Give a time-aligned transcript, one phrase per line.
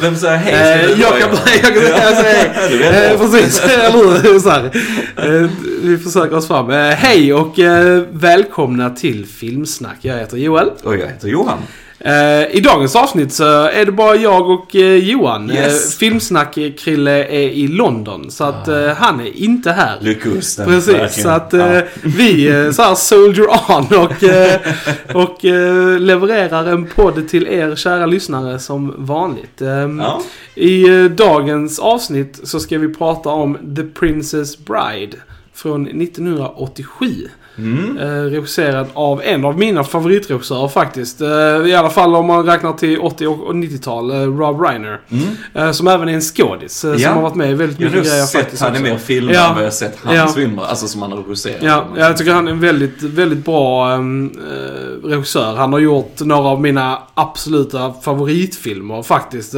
[0.00, 0.84] Vem säger hej?
[0.84, 1.30] Eh, jag kan
[1.62, 3.12] jag kan säga vet hej.
[3.12, 4.38] Eh, precis, eller hur?
[4.38, 4.64] Så här.
[5.16, 5.50] Eh,
[5.82, 6.70] vi försöker oss fram.
[6.70, 9.96] Eh, hej och eh, välkomna till Filmsnack.
[10.00, 10.70] Jag heter Joel.
[10.82, 11.58] Och jag heter Johan.
[12.04, 15.50] Eh, I dagens avsnitt så är det bara jag och eh, Johan.
[15.50, 15.94] Yes.
[15.94, 19.98] Eh, Filmsnack-Krille är i London så att eh, han är inte här.
[20.00, 20.66] Lyckosten.
[20.66, 21.22] Precis, verkligen.
[21.22, 21.82] så att Ja.
[22.02, 25.44] vi eh, så här soldier on och, och
[26.00, 29.60] levererar en podd till er kära lyssnare som vanligt.
[29.98, 30.22] Ja.
[30.54, 35.16] I dagens avsnitt så ska vi prata om The Princess Bride
[35.54, 37.28] från 1987.
[37.60, 37.98] Mm.
[37.98, 41.20] Eh, regisserad av en av mina favoritregissörer faktiskt.
[41.20, 41.28] Eh,
[41.66, 44.10] I alla fall om man räknar till 80 och 90-tal.
[44.10, 45.00] Eh, Rob Reiner.
[45.10, 45.24] Mm.
[45.54, 46.84] Eh, som även är en skådis.
[46.84, 46.98] Eh, Ja.
[47.08, 48.62] Som har varit med i väldigt Jag har mycket nog grejer sett faktiskt.
[48.62, 48.82] han i också.
[48.82, 49.54] mer filmer Ja.
[49.56, 50.28] jag har sett hans Ja.
[50.28, 50.62] filmer.
[50.62, 51.56] Alltså som han har regisserat.
[51.62, 55.56] Ja, jag tycker han är en väldigt, väldigt bra um, eh, regissör.
[55.56, 59.54] Han har gjort några av mina absoluta favoritfilmer faktiskt.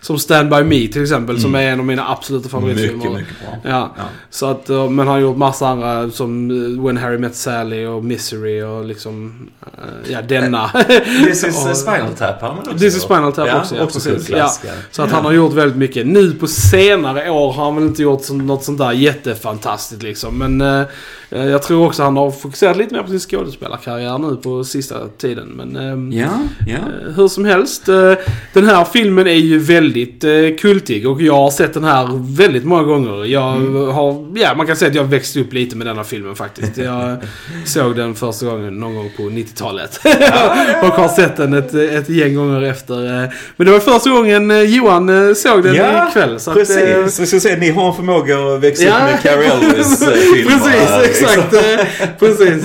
[0.00, 2.96] Som Stand By Me till exempel, som är en av mina absoluta favoritfilmer.
[2.96, 3.70] Mycket, mycket bra.
[3.70, 3.90] Ja.
[3.96, 4.02] Ja.
[4.30, 6.48] Så att, men han har gjort massa andra som
[6.86, 10.68] When Harry Met Sally och Misery och liksom, eh, ja denna.
[11.26, 13.02] This is Och- uh, Spinal Tap har man också This is.
[13.02, 14.26] Spinal Tap ja, också, ja, också precis.
[14.26, 14.72] kultklassiker.
[14.90, 16.06] Så att han har gjort väldigt mycket.
[16.06, 20.38] Nu på senare år har han väl inte gjort något sånt där jättefantastiskt liksom.
[20.38, 20.86] Men eh,
[21.30, 24.94] eh, jag tror också han har fokuserat lite mer på sin skådespelarkarriär nu på sista
[25.18, 25.48] tiden.
[25.48, 26.28] Men Ja,
[26.66, 26.72] ja.
[26.74, 27.88] eh, hur som helst.
[27.88, 28.12] eh,
[28.52, 32.64] den här filmen är ju väldigt eh, kultig och jag har sett den här väldigt
[32.64, 33.24] många gånger.
[33.24, 33.88] Jag Mm.
[33.88, 36.76] har, ja man kan säga att jag växte upp lite med denna filmen faktiskt.
[36.90, 37.16] Jag
[37.66, 40.00] såg den första gången någon gång på 90-talet.
[40.82, 43.22] och har sett den ett, ett gäng gånger efter.
[43.24, 43.30] eh.
[43.56, 46.40] Men det var första gången eh, Johan eh, såg den Ja, ikväll.
[46.40, 48.94] Så att, Precis, eh, så jag ska säga ni har en förmåga att växa Ja.
[48.96, 50.58] upp med Carrie Elvis-filmer.
[51.04, 51.52] Precis, exakt.
[51.54, 52.64] eh, Precis.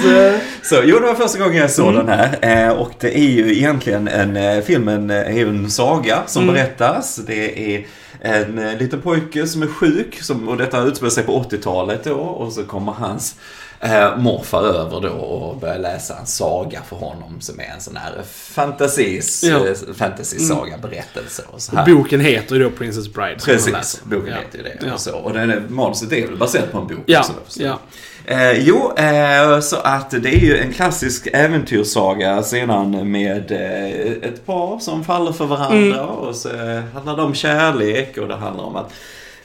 [0.61, 2.05] Så, jo, det var första gången jag såg Mm.
[2.05, 2.75] den här.
[2.77, 6.55] Och det är ju egentligen en, filmen är en saga som Mm.
[6.55, 7.16] berättas.
[7.27, 7.85] Det är
[8.22, 12.11] en liten pojke som är sjuk, som, och detta utspelar sig på 80-talet då.
[12.13, 13.35] Och så kommer hans
[13.79, 17.95] eh, morfar över då och börjar läsa en saga för honom som är en sån
[17.97, 19.67] här fantasis, Ja.
[19.67, 21.85] eh, fantasy-saga, berättelse och så här.
[21.95, 23.39] Boken heter ju då Princess Bride.
[23.45, 24.35] Precis, boken Ja.
[24.35, 24.77] heter ju det.
[24.87, 24.93] Ja.
[24.93, 25.15] Och, så.
[25.17, 27.57] och den är, manuset är väl baserat på en bok Ja, förstås.
[27.59, 27.79] ja.
[28.27, 34.45] Eh, jo, eh, så att det är ju en klassisk äventyrssaga sedan med eh, ett
[34.45, 35.99] par som faller för varandra Mm.
[36.05, 38.93] och så eh, handlar det om kärlek och det handlar om att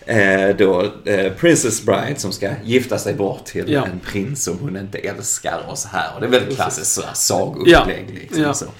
[0.06, 3.84] eh, då eh, Princess Bride som ska gifta sig bort till Ja.
[3.92, 6.06] en prins som hon inte älskar och så här.
[6.14, 7.14] Och det är väldigt klassiskt så här Ja.
[7.14, 8.42] sagoupplägg liksom.
[8.42, 8.54] Ja.
[8.54, 8.64] Så.
[8.64, 8.70] Eh,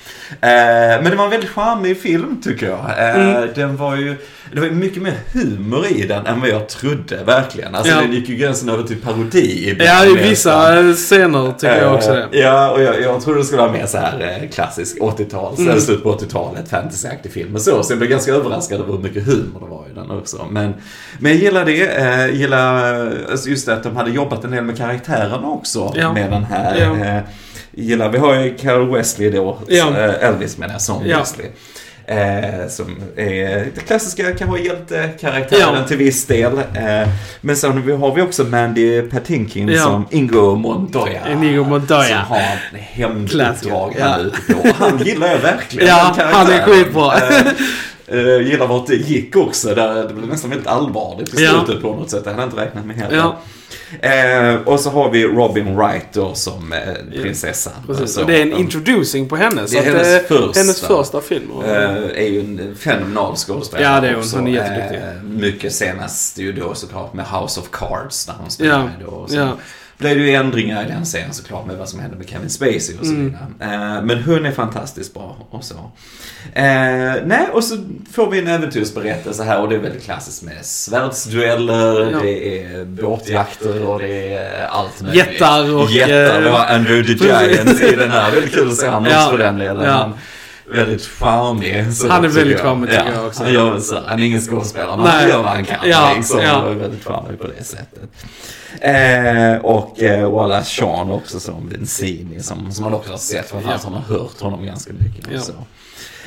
[1.03, 2.79] men det var en väldigt charmig film tycker jag.
[2.99, 3.49] Eh, Mm.
[3.55, 4.17] Den var ju,
[4.55, 7.75] det var mycket mer humor i den än vad jag trodde verkligen.
[7.75, 8.01] Alltså Ja.
[8.01, 9.91] den gick ju gränsen över till parodi ibland.
[9.91, 12.23] Ja, i vissa scener tycker jag också det.
[12.23, 15.59] Eh, Ja, och jag, jag trodde det skulle vara mer så här eh, klassisk 80-tals,
[15.59, 15.81] Mm.
[15.81, 17.83] slut på 80-talet, fantasyaktig film och så.
[17.83, 20.47] Så jag blev ganska överraskad över hur mycket humor det var i den också.
[20.51, 20.75] Men,
[21.19, 21.87] men jag gillar det.
[21.87, 22.95] Eh, gillar
[23.31, 26.13] alltså just det att de hade jobbat en del med karaktärerna också Ja.
[26.13, 26.77] med den här.
[26.81, 27.05] Ja.
[27.07, 27.21] Eh,
[27.73, 29.97] gillar, vi har ju Carol Wesley då, Ja.
[29.99, 31.05] eh, Elvis menar jag, som.
[31.05, 31.47] Wesley.
[32.07, 35.85] Eh, som är den klassiska kanske hjältekaraktären Ja.
[35.89, 36.53] till viss del.
[36.59, 37.09] Eh,
[37.41, 39.83] men sen har vi också Mandy Patinkin Ja.
[39.83, 41.21] som Ingo Montoya.
[41.33, 42.03] Inigo Montoya.
[42.09, 44.19] Som har en hämnduppdrag ja.
[44.19, 44.69] ute på.
[44.79, 45.89] Han gillar jag verkligen.
[45.89, 47.15] Ja, han är skitbra.
[47.17, 47.47] Eh,
[48.11, 49.75] eh, gillar vart det gick också.
[49.75, 51.51] Där det blev nästan väldigt allvarligt i Ja.
[51.65, 52.25] slutet på något sätt.
[52.25, 53.17] Det hade jag inte räknat med heller.
[53.17, 53.37] Ja.
[54.09, 57.73] Eh, och så har vi Robin Wright då som eh, prinsessan.
[57.87, 58.15] Precis.
[58.15, 59.67] Så, Och det är en introducing på henne.
[59.69, 60.61] Så det är hennes eh, första.
[60.61, 61.51] hennes första film.
[61.65, 64.21] Eh, är ju en fenomenal skådespelare Ja, det är hon.
[64.21, 64.37] också.
[64.37, 65.01] Hon är jätteduktig.
[65.25, 69.13] Mycket senast ju då såklart med House of Cards när hon spelade Ja, då.
[69.13, 69.53] Och ja.
[70.01, 72.97] Blev det ju ändringar i den serien såklart med vad som hände med Kevin Spacey
[73.01, 73.25] och så Mm.
[73.25, 73.75] vidare.
[73.97, 75.75] Eh, men hon är fantastiskt bra och så.
[76.53, 76.63] Eh,
[77.25, 77.77] nej, och så
[78.13, 82.19] får vi en äventyrsberättelse här och det är väldigt klassiskt med svärdsdueller, Ja.
[82.23, 85.27] det är båtjakter och det är allt möjligt.
[85.33, 86.37] Jättar och, Jättar.
[86.37, 88.31] eh, Vi har Andrew the Giant i den här.
[88.31, 89.85] Väldigt kul att se han också Ja, för den delen.
[89.85, 89.91] ja.
[89.93, 90.13] Han-
[90.75, 91.85] Väldigt charmig.
[92.09, 92.67] Han är väldigt jag.
[92.67, 93.43] charmig, tycker jag också.
[93.43, 95.79] Han, gör så, han är ingen skådespelare, men han gör vad han kan.
[95.89, 96.63] Ja, liksom, ja.
[96.63, 98.11] och är väldigt charmig på det sättet.
[98.81, 103.51] Eh, och eh, Wallace Shawn också som Vincini, som, som man också har sett.
[103.51, 105.27] Framförallt har man hört honom ganska mycket.
[105.33, 105.41] Ja.
[105.41, 105.53] Så.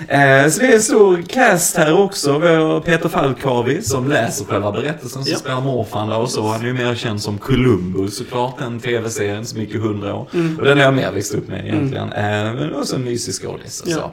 [0.07, 2.37] Eh, så det är en stor cast här också.
[2.39, 5.37] Vi har Peter Falkharvi som läser själva berättelsen, som Ja.
[5.37, 6.47] spelar morfan där och så.
[6.47, 10.27] Han är ju mer känd som Columbus såklart, den tv-serien som gick i hundra år.
[10.33, 10.59] Mm.
[10.59, 12.13] Och den har jag mer växt upp med egentligen.
[12.13, 14.11] Eh, men också en mysig skådis och Ja.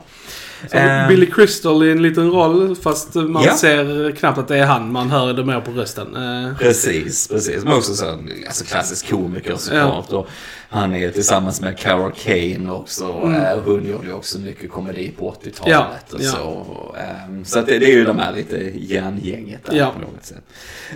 [0.71, 1.09] Så.
[1.09, 3.57] Billy Crystal i en liten roll fast man Ja.
[3.57, 4.93] ser knappt att det är han.
[4.93, 6.17] Man hör det mer på rösten.
[6.17, 7.65] Eh, Precis, precis.
[7.65, 10.13] Men också så, alltså klassisk komiker såklart.
[10.13, 10.29] Och
[10.73, 13.05] Han är tillsammans med Carol Kane också.
[13.25, 13.59] Mm.
[13.65, 16.31] hon gjorde också mycket komedi på 80-talet Ja, och ja.
[16.31, 16.67] så.
[17.45, 19.91] Så att det, det är ju de här lite järngänget där Ja.
[19.95, 20.43] på något sätt.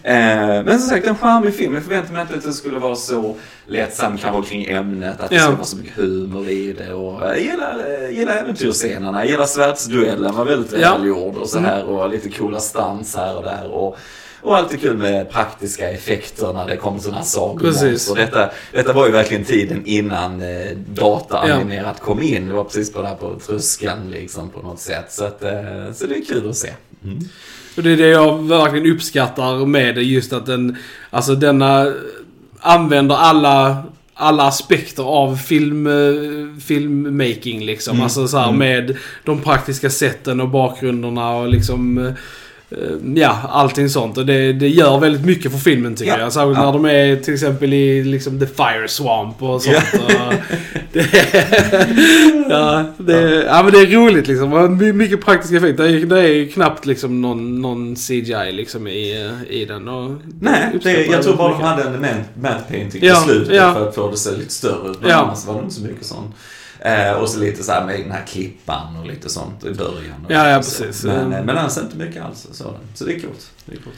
[0.02, 1.74] Ehm, men som sagt, en charmig film.
[1.74, 3.36] Jag förväntade mig inte att det skulle vara så
[3.66, 5.20] lättsam kanske kring ämnet.
[5.20, 6.92] Att det skulle vara så mycket humor i det.
[6.92, 9.18] Och jag gillar, gillar äventyrsscenerna.
[9.24, 11.84] Jag gillar svärdsduellen var väldigt välgjord och så här.
[11.84, 13.70] Och lite coola stans här och där.
[13.70, 13.96] Och,
[14.44, 18.14] och alltid kul med praktiska effekter när det kommer sådana sagomonster.
[18.14, 22.48] Detta, detta var ju verkligen tiden innan eh, dataanimerat kom in.
[22.48, 25.06] Det var precis på, där på tröskeln liksom på något sätt.
[25.08, 25.52] Så, att, eh,
[25.94, 26.70] så det är kul att se.
[27.04, 27.18] Mm.
[27.76, 30.02] Och det är det jag verkligen uppskattar med det.
[30.02, 30.76] Just att den,
[31.10, 31.92] alltså denna
[32.60, 33.82] använder alla,
[34.14, 37.94] alla aspekter av film, eh, filmmaking liksom.
[37.94, 38.04] Mm.
[38.04, 38.58] Alltså så här Mm.
[38.58, 42.12] med de praktiska sätten och bakgrunderna och liksom eh,
[43.14, 44.18] Ja, allting sånt.
[44.18, 46.18] Och det, det gör väldigt mycket för filmen tycker Ja.
[46.18, 46.32] jag.
[46.32, 46.64] Särskilt Ja.
[46.64, 49.76] när de är till exempel i liksom The Fire Swamp och sånt.
[49.92, 50.28] Ja.
[50.28, 50.34] Och
[50.92, 51.06] det,
[52.48, 54.78] ja, det, ja, men det är roligt liksom.
[54.98, 55.84] Mycket praktiska effekter.
[55.84, 59.88] Det är, det är knappt liksom någon, någon CGI liksom i, i den.
[59.88, 60.10] Och
[60.40, 61.68] Nej, det, jag tror bara de mycket.
[61.68, 63.74] hade en matte painting slutet ja.
[63.74, 64.98] för att få det att se lite större ut.
[65.02, 66.34] Men annars var det inte så mycket sånt.
[66.84, 70.26] Eh, och så lite så här med den här klippan och lite sånt i början.
[70.28, 71.04] Ja, ja, precis.
[71.04, 71.32] Men, Mm.
[71.32, 72.46] eh, men annars inte mycket alls.
[72.52, 73.50] Så, så det är coolt.
[73.66, 73.96] Det är coolt.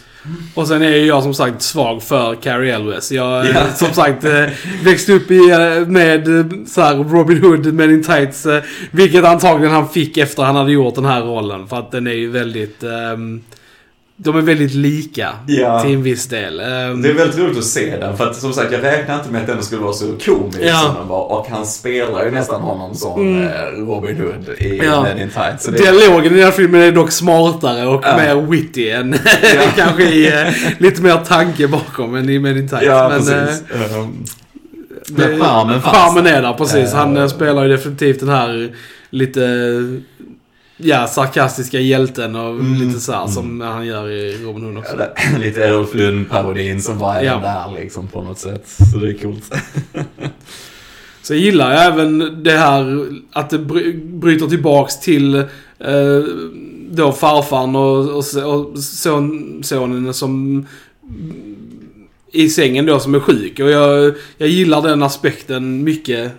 [0.54, 3.12] Och sen är ju jag som sagt svag för Carrie Elwes.
[3.12, 3.50] Jag Ja.
[3.50, 4.44] eh, som sagt eh,
[4.84, 5.40] växte upp i,
[5.86, 6.24] med
[6.68, 8.46] så här Robin Hood, Men in Tights.
[8.90, 11.68] Vilket antagligen han fick efter han hade gjort den här rollen.
[11.68, 12.82] För att den är ju väldigt...
[12.82, 13.42] ehm,
[14.18, 15.80] de är väldigt lika Ja.
[15.82, 16.60] till en viss del.
[16.60, 18.16] Ehm, Det är väldigt roligt att se den.
[18.16, 20.80] För att som sagt, jag räknade inte med att den skulle vara så komisk Ja.
[20.86, 21.32] som den var.
[21.38, 23.44] Och han spelar ju nästan honom som Mm.
[23.44, 23.50] eh,
[23.86, 25.02] Robin Hood i Ja.
[25.02, 25.66] Men in Tights.
[25.66, 28.16] Det- Dialogen i den här filmen är dock smartare och Ja.
[28.16, 29.14] mer witty än
[29.76, 30.48] kanske i eh,
[30.78, 32.84] lite mer tanke bakom än i Men in Tights.
[32.86, 33.62] Ja, Men, precis.
[33.74, 34.24] Ehm,
[35.08, 36.92] Det- Men charmen fanns Charmen är där, precis.
[36.92, 38.70] Han Eh, eh, spelar ju definitivt den här
[39.10, 39.40] lite...
[40.78, 43.32] Ja, sarkastiska hjälten och Mm, lite så här mm.
[43.32, 44.96] som han gör i Robin Hood också.
[44.98, 47.38] Ja, Lite Errol Flynn-parodin som var även Ja.
[47.40, 48.62] där liksom på något sätt.
[48.92, 49.52] Så det är coolt.
[51.22, 55.44] Så jag gillar ju även det här att det bry- bryter tillbaks till eh,
[56.90, 60.66] då farfarn och, och, och son, sonen som
[62.32, 63.60] i sängen då som är sjuk.
[63.60, 66.32] Och jag, jag gillar den aspekten mycket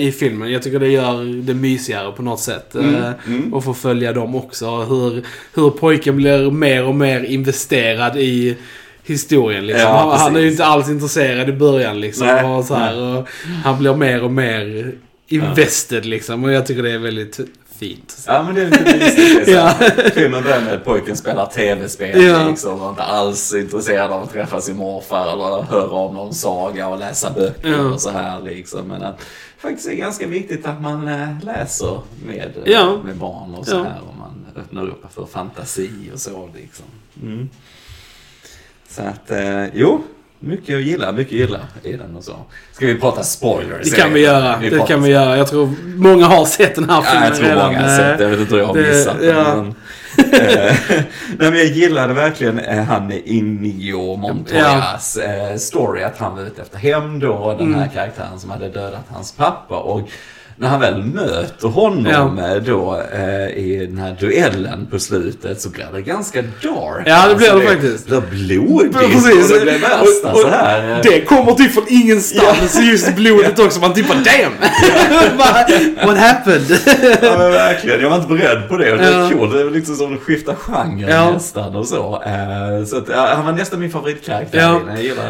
[0.00, 0.52] i filmen.
[0.52, 2.74] Jag tycker det gör det mysigare på något sätt.
[2.74, 3.54] Mm, Eh, mm.
[3.54, 4.66] Och få följa dem också.
[4.76, 5.22] Hur,
[5.54, 8.56] hur pojken blir mer och mer investerad i
[9.04, 9.88] historien liksom.
[9.88, 12.26] Ja, han, han är ju inte alls intresserad i början liksom.
[12.26, 13.28] Nej, och så här, och
[13.64, 14.92] han blir mer och mer
[15.28, 16.44] invested liksom.
[16.44, 17.40] Och jag tycker det är väldigt
[17.78, 18.16] fint.
[18.26, 19.44] Ja men det är lite mysigt.
[19.46, 19.50] Så.
[19.52, 19.74] Ja.
[20.14, 22.48] Filmen börjar med att pojken spelar tv-spel Ja.
[22.48, 26.88] liksom, och inte alls intresserad av att träffa sin morfar eller höra om någon saga
[26.88, 27.78] och läsa böcker Ja.
[27.94, 28.80] och så här liksom.
[28.88, 29.02] Men
[29.62, 33.00] faktiskt är ganska viktigt att man eh, läser med, eh, Ja.
[33.04, 33.82] med barn och så Ja.
[33.82, 34.00] här.
[34.08, 36.84] Och man öppnar upp för fantasi och så liksom.
[37.22, 37.48] Mm.
[38.88, 40.02] Så att, eh, jo.
[40.44, 42.36] Mycket att gilla, mycket att gilla i den och så.
[42.72, 43.90] Ska vi prata spoilers?
[43.90, 44.58] Det kan vi göra.
[44.60, 45.36] Det pratar kan vi göra.
[45.36, 47.66] Jag tror många har sett den här Ja, filmen jag tror redan.
[47.72, 48.24] många har sett det.
[48.24, 49.26] Jag vet inte hur jag har det- missat det.
[49.26, 49.56] ja.
[49.56, 49.74] Men,
[50.32, 51.06] nej,
[51.38, 56.02] men jag gillade verkligen eh, han Inigo Montoyas eh, story.
[56.02, 57.54] Att han var ute efter hämnd då.
[57.58, 57.94] Den här Mm.
[57.94, 59.76] karaktären som hade dödat hans pappa.
[59.78, 60.08] Och
[60.62, 62.58] när han väl möter honom Ja.
[62.66, 67.02] då eh, i den här duellen på slutet så blir det ganska dark.
[67.06, 68.08] Ja, det blir Alltså, det faktiskt.
[68.10, 69.50] Det blir blodigt Precis.
[69.52, 70.90] och det blir värsta Och- och så här.
[70.90, 72.80] eh, Det kommer typ från ingenstans.
[72.82, 73.80] Just blodet också.
[73.80, 75.94] Man typ bara damn!
[76.06, 76.78] What happened?
[77.22, 79.28] Ja men verkligen, jag var inte beredd på det och det är Ja.
[79.28, 79.50] kul.
[79.52, 81.30] Det är liksom som att skifta genre Ja.
[81.30, 82.22] nästan och så.
[82.26, 84.58] Eh, så att, ja, han var nästan min favoritkaraktär.
[84.58, 84.80] Ja.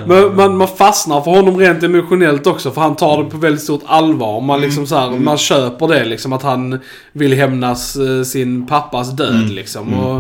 [0.07, 3.63] Men man, man fastnar för honom rent emotionellt också för han tar det på väldigt
[3.63, 4.41] stort allvar.
[4.41, 6.81] Man liksom så här, man köper det liksom att han
[7.13, 9.95] vill hämnas eh, sin pappas död liksom.
[9.95, 10.19] Och,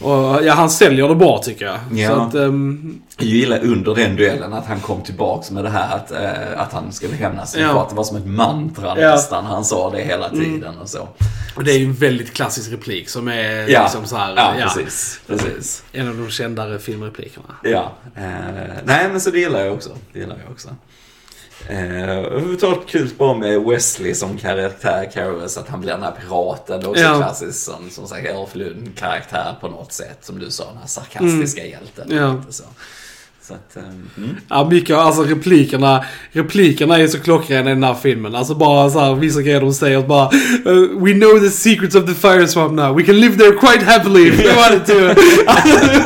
[0.00, 1.78] och ja, han säljer det bra tycker jag.
[1.92, 2.08] Ja.
[2.08, 5.96] Så att, ehm, Jag gillar under den duellen att han kom tillbaks med det här
[5.96, 7.72] att, eh, att han skulle hämnas sin Ja.
[7.72, 7.86] far.
[7.90, 9.10] Det var som ett mantra Ja.
[9.10, 9.44] nästan.
[9.44, 11.08] Han sa det hela tiden och så.
[11.56, 14.54] och det är ju en väldigt klassisk replik som är Ja, liksom så här, ja,
[14.60, 15.20] ja, precis.
[15.26, 15.82] precis.
[15.92, 17.46] en av de kändare filmreplikerna.
[17.62, 17.92] Ja.
[18.16, 18.22] Eh,
[18.84, 19.90] nej men så det gillar jag också.
[20.12, 20.68] Det gillar jag också.
[21.68, 26.80] Eh, överhuvudtaget kul bara med Wesley som karaktär, Carolus, att han blir den här piraten.
[26.80, 27.16] Det är också Ja.
[27.16, 30.18] klassiskt som, som sagt Elf Lund karaktär på något sätt.
[30.22, 32.08] Som du sa, den här sarkastiska hjälten.
[32.10, 32.42] Ja.
[32.50, 32.64] Så,
[33.48, 34.36] Så att, ehm, mm.
[34.48, 38.34] Ja, mycket, alltså replikerna, replikerna är så klockrena i den här filmen.
[38.34, 40.30] Alltså bara så här, vissa grejer de säger bara
[40.66, 42.96] uh, We know the secrets of the fire swamp now.
[42.96, 45.22] We can live there quite happily if we wanted to.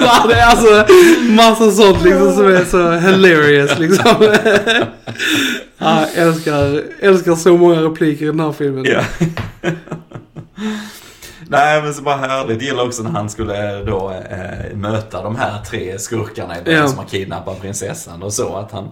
[0.00, 0.94] Ja, det är alltså
[1.30, 4.14] massa sånt liksom som är så hilarious liksom.
[5.78, 8.84] Ja, jag älskar, älskar så många repliker i den här filmen.
[8.84, 9.02] Ja.
[11.52, 12.62] Nej men så bara härligt.
[12.62, 16.88] Gillar också när han skulle då eh, möta de här tre skurkarna i Ja.
[16.88, 18.56] som har kidnappat prinsessan och så.
[18.56, 18.90] Att han,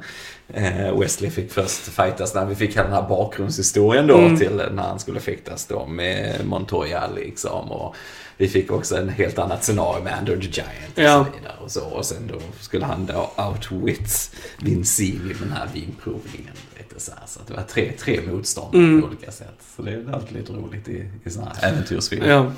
[0.54, 4.38] eh, Wesley fick först fightas när vi fick hela den här bakgrundshistorien då Mm.
[4.38, 7.72] till när han skulle fäktas då med Montoya liksom.
[7.72, 7.94] Och
[8.38, 11.24] vi fick också en helt annat scenario med Under the Giant och Ja.
[11.24, 11.54] så vidare.
[11.64, 11.80] Och, så.
[11.84, 16.52] och sen då skulle han då outwit Vinci vid den här vinprovningen.
[16.78, 17.26] Lite så, här.
[17.26, 19.00] så det var tre, tre motståndare Mm.
[19.02, 19.58] på olika sätt.
[19.76, 22.28] Så det är alltid lite roligt i, i sådana här äventyrsfilmer.
[22.28, 22.52] Ja.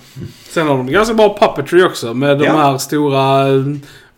[0.48, 2.56] Sen har de ganska bra puppetry också med de Ja.
[2.56, 3.64] här stora eh,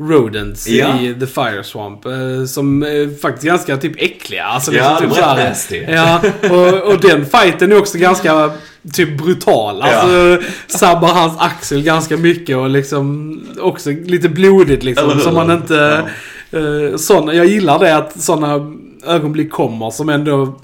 [0.09, 1.00] rodents Ja.
[1.00, 2.06] i The Fire Swamp.
[2.06, 4.44] eh, Som är faktiskt ganska typ äckliga.
[4.44, 5.85] Alltså, Ja, liksom, de typ är rätt nasty.
[5.88, 8.50] Ja, och, och den fighten är också ganska
[8.92, 9.82] typ brutal.
[9.82, 15.21] Alltså sabbar hans axel ganska mycket och liksom också lite blodigt liksom.
[15.21, 16.02] Så man inte...
[16.52, 18.73] eh, såna, jag gillar det att sådana
[19.06, 20.54] ögonblick kommer som ändå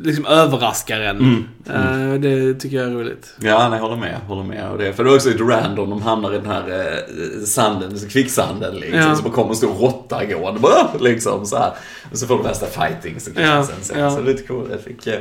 [0.00, 1.18] liksom överraskar en.
[1.18, 2.12] Mm.
[2.14, 3.34] Eh, det tycker jag är roligt.
[3.40, 4.16] Ja, nej, jag håller med.
[4.28, 4.70] Håller med.
[4.70, 5.90] Och det, för det är också lite random.
[5.90, 8.98] De hamnar i den här eh, sanden, kvicksanden liksom.
[9.00, 9.16] Ja.
[9.16, 10.68] Så bara kommer en stor råtta gående.
[11.00, 11.72] Liksom så här.
[12.10, 13.98] Och så får de värsta fighting sekvensen Ja, sen.
[13.98, 14.10] ja.
[14.10, 14.68] Så det är lite coolt.
[14.70, 15.20] Jag fick, eh,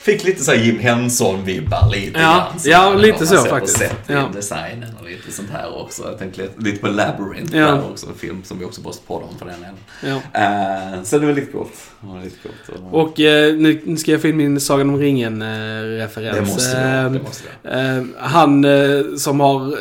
[0.00, 2.44] fick lite så Jim Henson-vibbar lite Ja, grann.
[2.64, 3.78] Ja, lite så faktiskt.
[3.78, 4.28] set, Ja.
[4.34, 6.02] designen och lite sånt här också.
[6.08, 7.66] Jag tänkte lite, lite på Labyrinth Ja.
[7.66, 8.06] där också.
[8.06, 10.20] En film som vi också måste podda om för den delen.
[10.32, 10.40] Ja.
[10.40, 11.72] Eh, så det var lite coolt.
[12.00, 12.80] Var lite coolt.
[12.92, 16.34] Och, eh, nu, ska jag få in min Sagan om ringen-referens.
[16.36, 17.76] det måste ha, det måste vi ha.
[17.96, 18.64] Eh, han
[19.18, 19.74] som har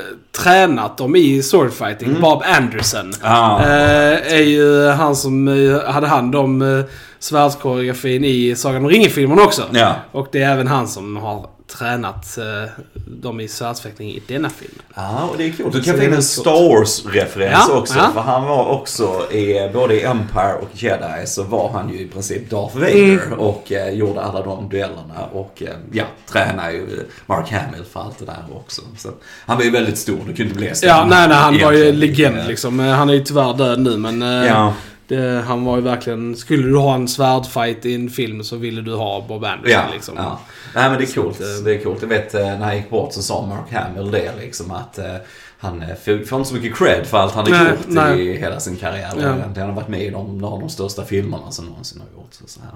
[0.43, 2.21] tränat dem i swordfighting, Mm.
[2.21, 3.13] Bob Anderson.
[3.21, 3.59] Ah.
[3.63, 5.47] är ju han som
[5.87, 6.83] hade hand om
[7.27, 9.63] svärdskoreografin i Sagan om ringen-filmen också.
[9.73, 9.95] Ja.
[10.11, 12.69] Och det är även han som har tränat eh,
[13.07, 14.81] dem i svärdsfäktning i denna filmen.
[14.95, 15.73] Ja, och det är coolt.
[15.73, 16.23] Du kan det få in en.
[16.23, 17.97] Star Wars-referens Ja, också.
[17.97, 18.09] ja.
[18.13, 22.07] För han var också i, både i Empire och Jedi så var han ju i
[22.07, 23.19] princip Darth Vader.
[23.27, 23.39] Mm.
[23.39, 25.25] Och eh, gjorde alla de duellerna.
[25.31, 28.81] Och eh, ja, tränade ju Mark Hamill för allt det där också.
[28.97, 29.09] Så
[29.45, 30.15] han var ju väldigt stor.
[30.17, 32.79] Det kunde inte bli Ja, nej, nej, han var ju legend liksom.
[32.79, 34.21] Eh, Han är ju tyvärr död nu men...
[34.21, 34.73] eh, Ja,
[35.07, 36.35] Det, han var ju verkligen...
[36.35, 39.83] Skulle du ha en svärdfight i en film så ville du ha Bob Anderson ja,
[39.93, 40.13] liksom.
[40.17, 40.39] ja.
[40.75, 41.41] Nej men det är Så coolt.
[41.41, 42.01] eh, Det är coolt.
[42.01, 45.15] Jag vet eh, när han gick bort så sa Mark Hamill det liksom att eh,
[45.59, 48.27] han eh, får inte så mycket cred för allt han har gjort nej.
[48.27, 49.11] i hela sin karriär.
[49.21, 49.27] Ja.
[49.29, 52.41] Han har varit med i de, några av de största filmerna som någonsin har gjorts.
[52.45, 52.69] Så, här.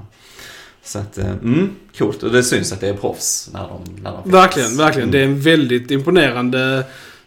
[0.83, 2.23] så att, eh, mm, coolt.
[2.23, 4.31] Och det syns att det är proffs när de, när de.
[4.31, 5.09] Verkligen, verkligen.
[5.09, 5.11] Mm.
[5.11, 6.83] Det är en väldigt imponerande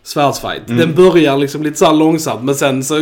[0.06, 0.68] svärdsfight.
[0.70, 0.78] Mm.
[0.78, 2.94] Den börjar liksom lite så långsamt men sen så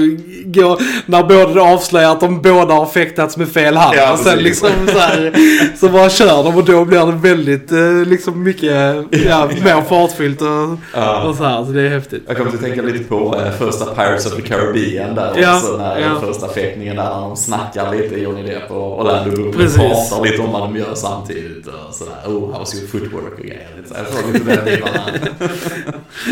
[0.45, 3.97] går, när båda avslöjar att de båda har fäktats med fel hand.
[3.97, 4.45] Ja, och sen precis.
[4.45, 5.33] liksom så här,
[5.77, 10.41] så bara kör de och då blir det väldigt eh, liksom mycket, ja, mer fartfyllt
[10.43, 11.23] och, Ja.
[11.23, 11.65] och så här.
[11.65, 12.23] Så det är häftigt.
[12.27, 15.77] Jag kommer att tänka lite på eh, första Pirates of the Caribbean där Ja, också.
[15.77, 16.21] När ja.
[16.21, 19.53] första fäktningen där de snackar lite Johnny Depp och Orlando Bloom.
[19.53, 22.15] Pratar lite om vad de gör samtidigt och sådär.
[22.27, 23.69] Oh, how's your footwork och grejer.
[23.77, 24.05] Lite så här.
[24.05, 25.53] Jag får lite den.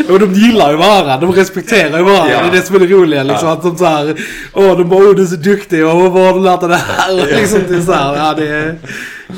[0.13, 2.31] Och de gillar ju varandra, de respekterar ju varandra.
[2.31, 2.41] Ja.
[2.41, 3.47] Det är det som är det roliga liksom.
[3.47, 3.53] Ja.
[3.53, 4.15] Att de såhär,
[4.53, 6.75] åh de bara, åh du är så duktig och var har du lärt dig det
[6.75, 7.13] här?
[7.21, 8.77] Och liksom det är så här, ja det är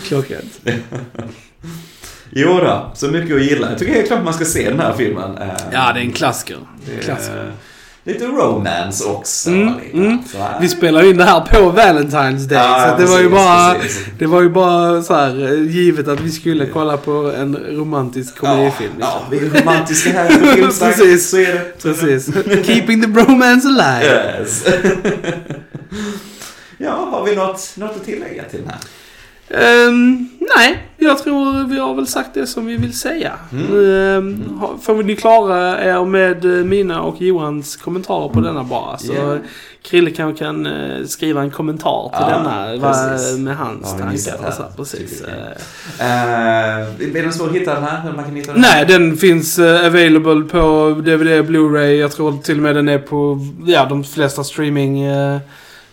[0.07, 0.59] klockrent.
[2.35, 3.69] Jo då, så mycket att gilla.
[3.69, 5.39] Jag tycker helt klart man ska se den här filmen.
[5.71, 6.57] Ja, det är en klassiker.
[6.85, 7.51] det är, klassiker.
[8.05, 9.49] Lite romance också.
[9.49, 10.17] Mm, mm.
[10.61, 12.57] Vi spelar in det här på Valentine's Day.
[12.57, 14.05] Ja, så det var ju precis, bara, precis.
[14.19, 18.91] det var ju bara så här givet att vi skulle kolla på en romantisk komedifilm.
[18.99, 19.51] Ja, Liksom.
[19.51, 20.95] vi är romantiska här Filmsnack.
[20.95, 21.29] Precis.
[21.29, 21.81] Så är det.
[21.81, 22.25] Precis.
[22.65, 24.05] Keeping the bromance alive.
[24.39, 24.65] Yes.
[26.77, 28.79] ja, har vi något, något att tillägga till den här?
[29.49, 33.31] Ehm, nej, jag tror vi har väl sagt det som vi vill säga.
[33.51, 34.43] Mm.
[34.81, 38.97] får ni klara er med eh, mina och Johans kommentarer på denna bara.
[38.97, 39.37] Så Ja.
[39.81, 43.37] Krille kanske kan eh, skriva en kommentar till Ja, denna va, precis.
[43.37, 44.51] med hans missat tankar.
[44.51, 44.69] Så, här?
[44.69, 45.21] här, precis.
[45.21, 45.33] Eh,
[45.99, 45.99] Uh,
[47.17, 48.13] är den svår att hitta den här?
[48.15, 48.61] Man kan hitta den?
[48.61, 51.91] Nej, den finns uh, available på DVD, Blu-ray.
[51.95, 55.37] Jag tror till och med den är på ja, de flesta streaming eh,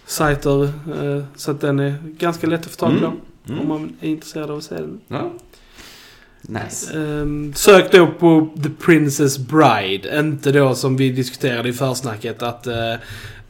[0.07, 0.65] sajter.
[0.65, 3.07] eh, så att den är ganska lätt att få tag på.
[3.07, 3.11] Mm.
[3.51, 3.61] Mm.
[3.61, 5.01] Om man är intresserad av att se den.
[5.09, 5.31] Ja.
[6.43, 6.93] Nice.
[6.95, 10.19] Ehm, sök då på The Princess Bride.
[10.19, 12.95] Inte då som vi diskuterade i försnacket att eh,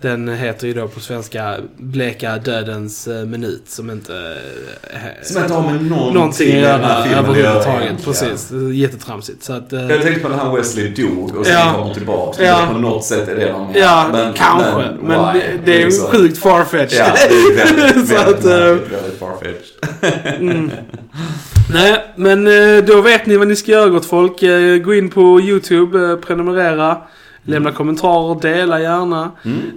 [0.00, 4.36] Den heter ju då på svenska Bleka dödens eh, minut som inte...
[4.82, 8.04] eh, Som inte har med någonting, någonting att göra överhuvudtaget.
[8.04, 8.48] Precis.
[8.48, 9.44] Det är Jättetramsigt.
[9.44, 11.74] Så att, Jag tänkte på när han Wesley dog och sen Ja.
[11.78, 12.44] kommer tillbaka.
[12.44, 12.68] Ja.
[12.72, 14.88] På något sätt är det de Ja, kanske.
[15.02, 15.40] Men, why?
[15.40, 16.98] det, det är ju sjukt farfetched.
[16.98, 20.36] Ja, det är väldigt, väldigt, väldigt, väldigt farfetched.
[20.40, 20.70] Mm.
[21.72, 24.42] Nej, men eh, då vet ni vad ni ska göra gott folk.
[24.42, 26.96] Eh, Gå in på YouTube, eh, prenumerera,
[27.42, 29.30] lämna kommentarer, dela gärna.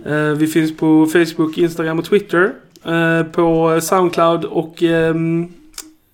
[0.06, 0.38] Mm.
[0.38, 2.52] Vi finns på Facebook, Instagram och Twitter.
[3.32, 4.84] På Soundcloud och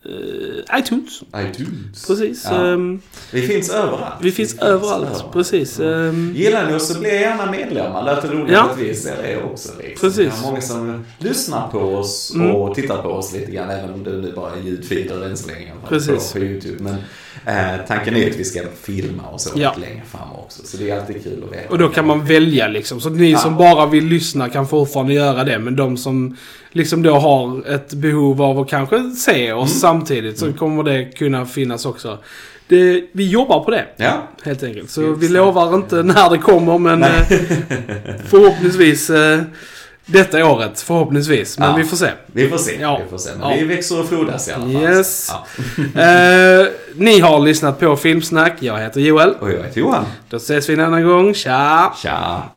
[0.05, 1.21] eh, iTunes.
[1.37, 2.07] iTunes.
[2.07, 2.45] Precis.
[2.51, 2.65] Ja.
[2.67, 3.01] Ehm,
[3.31, 4.13] Vi finns överallt.
[4.21, 5.23] Vi finns överallt.
[5.33, 5.79] Precis.
[5.79, 8.05] Ehm, Gillar ni oss så bli gärna medlemmar.
[8.05, 8.69] Det är roligt Ja.
[8.69, 9.69] att vi ser det också.
[9.79, 10.09] Liksom.
[10.09, 10.33] Precis.
[10.33, 12.51] Det är många som lyssnar på oss Mm.
[12.55, 13.69] och tittar på oss lite grann.
[13.69, 15.71] Även om det nu bara är ljudfiler än så länge.
[15.89, 16.33] Precis.
[16.33, 16.83] På, på YouTube.
[16.83, 16.95] Men
[17.49, 19.75] eh, tanken är att vi ska filma och så Ja.
[19.81, 20.63] längre fram också.
[20.65, 21.69] Så det är alltid kul att veta.
[21.69, 23.01] Och då kan man välja liksom.
[23.01, 23.37] Så ni Ja.
[23.39, 25.59] som bara vill lyssna kan fortfarande göra det.
[25.59, 26.37] Men de som
[26.71, 29.79] liksom då har ett behov av att kanske se oss Mm.
[29.79, 32.17] samtidigt så kommer det kunna finnas också.
[32.67, 33.85] Det, vi jobbar på det.
[33.97, 34.89] Ja, Helt enkelt.
[34.89, 35.23] Så Exakt.
[35.23, 37.09] vi lovar inte när det kommer men eh,
[38.25, 39.39] förhoppningsvis eh,
[40.11, 40.81] detta året.
[40.81, 41.57] Förhoppningsvis.
[41.59, 41.75] Men Ja.
[41.75, 42.09] vi får se.
[42.25, 42.77] vi får se.
[42.81, 42.99] Ja.
[43.03, 43.29] Vi får se.
[43.39, 43.55] Men Ja.
[43.59, 44.83] vi växer och frodas i alla fall.
[44.83, 45.31] Yes.
[45.95, 48.53] Eh, ni har lyssnat på Filmsnack.
[48.59, 49.33] Jag heter Joel.
[49.39, 50.05] Och jag heter Johan.
[50.29, 51.33] Då ses vi en annan gång.
[51.33, 51.93] Tja!
[52.03, 52.41] Tja.